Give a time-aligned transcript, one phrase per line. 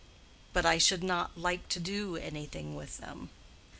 [0.51, 3.29] "But I should not like to do anything with them."